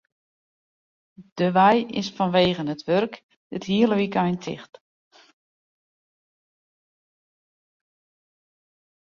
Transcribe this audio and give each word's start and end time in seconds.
De 1.37 1.49
wei 1.57 1.79
is 1.99 2.07
fanwegen 2.17 2.71
it 2.73 2.83
wurk 2.89 3.13
dit 3.51 3.63
hiele 3.69 3.95
wykein 3.99 4.37
ticht. 4.43 4.73